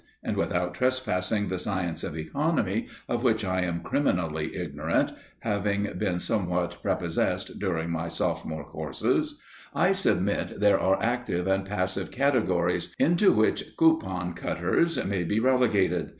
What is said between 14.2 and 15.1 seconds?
cutters